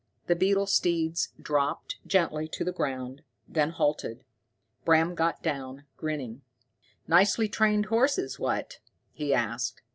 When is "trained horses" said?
7.47-8.39